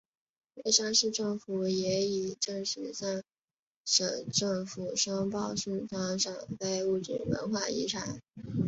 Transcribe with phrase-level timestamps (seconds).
[0.55, 3.21] 乐山市政府也已正式向
[3.85, 8.19] 省政府申报四川省非物质文化遗产。